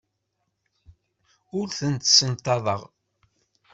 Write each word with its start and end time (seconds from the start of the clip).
Ur 1.57 1.67
tent-ssenṭaḍeɣ. 1.77 2.81